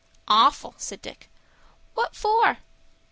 "Awful," 0.27 0.73
said 0.79 0.99
Dick. 1.03 1.29
"What 1.93 2.15
for?" 2.15 2.57